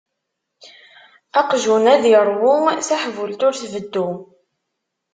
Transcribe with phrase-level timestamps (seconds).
[1.39, 2.53] Aqjun ad iṛwu,
[2.87, 4.09] taḥbult ur tbeddu.